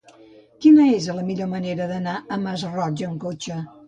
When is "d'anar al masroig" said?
1.91-3.05